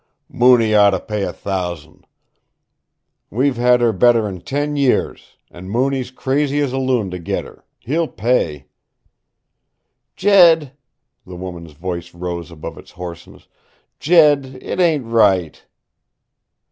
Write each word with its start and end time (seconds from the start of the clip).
"Mooney 0.31 0.73
ought 0.73 0.89
to 0.89 0.99
pay 0.99 1.21
a 1.21 1.31
thousand. 1.31 2.07
We've 3.29 3.57
had 3.57 3.81
her 3.81 3.93
better'n 3.93 4.41
ten 4.41 4.75
years 4.75 5.37
an' 5.51 5.69
Mooney's 5.69 6.09
crazy 6.09 6.59
as 6.59 6.73
a 6.73 6.79
loon 6.79 7.11
to 7.11 7.19
git 7.19 7.45
her. 7.45 7.63
He'll 7.81 8.07
pay!" 8.07 8.65
"Jed" 10.15 10.73
The 11.27 11.35
woman's 11.35 11.73
voice 11.73 12.15
rose 12.15 12.49
above 12.49 12.79
its 12.79 12.89
hoarseness. 12.89 13.47
"Jed 13.99 14.57
it 14.59 14.79
ain't 14.79 15.05
right!" 15.05 15.63